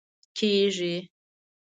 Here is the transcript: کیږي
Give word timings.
کیږي 0.37 0.93